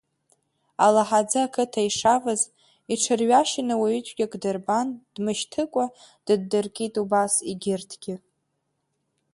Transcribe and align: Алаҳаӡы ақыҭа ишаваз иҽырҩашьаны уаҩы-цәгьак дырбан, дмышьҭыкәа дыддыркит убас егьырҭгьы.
Алаҳаӡы 0.85 1.39
ақыҭа 1.45 1.81
ишаваз 1.87 2.41
иҽырҩашьаны 2.93 3.75
уаҩы-цәгьак 3.81 4.33
дырбан, 4.41 4.87
дмышьҭыкәа 5.13 5.85
дыддыркит 6.25 6.95
убас 7.03 7.33
егьырҭгьы. 7.49 8.15